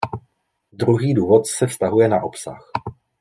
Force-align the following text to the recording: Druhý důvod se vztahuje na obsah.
Druhý 0.71 1.13
důvod 1.13 1.47
se 1.47 1.67
vztahuje 1.67 2.07
na 2.07 2.23
obsah. 2.23 2.71